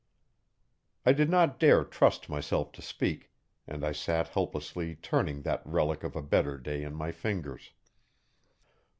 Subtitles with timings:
[1.05, 3.29] I did not dare trust myself to speak,
[3.67, 7.69] and I sat helplessly turning that relic of a better day in my fingers.